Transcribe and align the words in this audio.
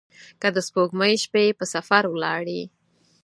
که 0.41 0.47
د 0.55 0.57
سپوږمۍ 0.67 1.13
شپې 1.23 1.45
په 1.59 1.65
سفر 1.73 2.03
ولاړي 2.09 2.61